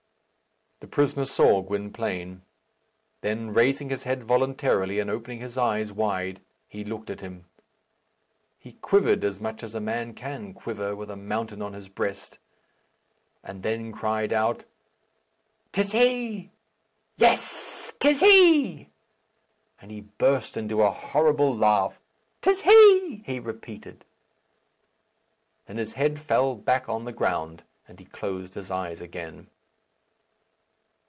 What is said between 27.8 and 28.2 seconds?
and he